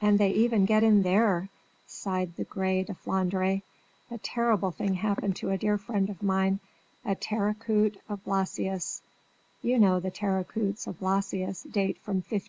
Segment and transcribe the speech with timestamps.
[0.00, 1.48] "And they get even there,"
[1.88, 3.62] sighed the grès de Flandre.
[4.12, 6.60] "A terrible thing happened to a dear friend of mine,
[7.04, 9.00] a terre cuite of Blasius
[9.62, 12.44] (you know the terres cuites of Blasius date from 1560).